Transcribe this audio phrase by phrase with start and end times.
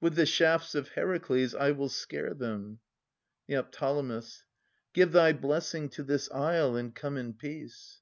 [0.00, 2.80] With the shafts of Heracles I will scare them.
[3.48, 4.24] ■ Neo.
[4.92, 8.00] Give thy blessing to this isle, and come in peace.